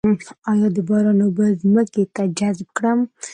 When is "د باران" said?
0.75-1.19